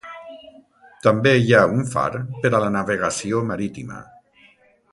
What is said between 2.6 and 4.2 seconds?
la navegació marítima.